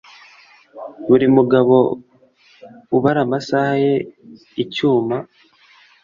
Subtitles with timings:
[1.07, 1.75] buri mugabo
[2.95, 3.95] ubara amasaha ye,
[4.63, 5.17] icyuma